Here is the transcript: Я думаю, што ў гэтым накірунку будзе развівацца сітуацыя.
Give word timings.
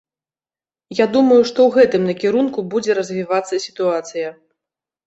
Я 0.99 1.05
думаю, 1.17 1.37
што 1.51 1.59
ў 1.67 1.75
гэтым 1.77 2.09
накірунку 2.09 2.59
будзе 2.73 2.91
развівацца 3.03 3.65
сітуацыя. 3.69 4.39